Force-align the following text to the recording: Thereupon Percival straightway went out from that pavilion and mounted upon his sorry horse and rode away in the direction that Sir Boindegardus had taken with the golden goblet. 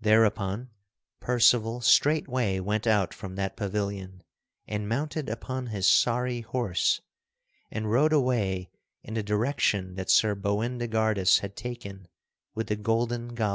Thereupon 0.00 0.70
Percival 1.20 1.82
straightway 1.82 2.58
went 2.58 2.86
out 2.86 3.12
from 3.12 3.34
that 3.36 3.54
pavilion 3.54 4.22
and 4.66 4.88
mounted 4.88 5.28
upon 5.28 5.66
his 5.66 5.86
sorry 5.86 6.40
horse 6.40 7.02
and 7.70 7.90
rode 7.90 8.14
away 8.14 8.70
in 9.02 9.12
the 9.12 9.22
direction 9.22 9.94
that 9.96 10.08
Sir 10.08 10.34
Boindegardus 10.34 11.40
had 11.40 11.54
taken 11.54 12.08
with 12.54 12.68
the 12.68 12.76
golden 12.76 13.34
goblet. 13.34 13.48